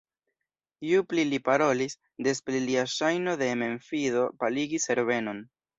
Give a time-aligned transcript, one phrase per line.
[0.91, 1.95] Ju pli li parolis,
[2.29, 5.51] des pli lia ŝajno de memfido paligis Herbenon.